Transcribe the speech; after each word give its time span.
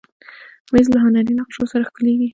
مېز 0.73 0.87
له 0.93 0.99
هنري 1.03 1.33
نقشو 1.39 1.69
سره 1.71 1.83
ښکليږي. 1.89 2.27